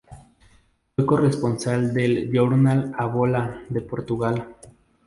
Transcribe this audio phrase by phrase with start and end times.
[0.95, 4.55] Fue corresponsal del "Journal A bola" de Portugal.